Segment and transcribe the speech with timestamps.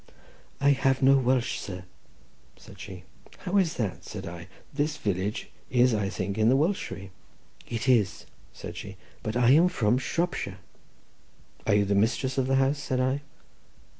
[0.59, 1.83] "I have no Welsh, sir,"
[2.57, 3.03] said she.
[3.37, 7.11] "How is that?" said I; "this village is, I think, in the Welshery."
[7.67, 10.57] "It is," said she; "but I am from Shropshire."
[11.67, 13.21] "Are you the mistress of the house?" said I.